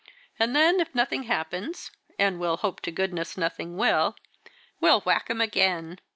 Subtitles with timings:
[0.39, 4.15] And then, if nothing happens and we'll hope to goodness nothing will
[4.79, 5.99] we'll whack 'em again."